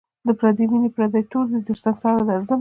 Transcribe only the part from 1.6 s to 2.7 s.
تر سنگساره درځم